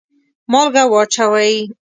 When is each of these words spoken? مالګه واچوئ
مالګه 0.51 0.83
واچوئ 0.91 1.55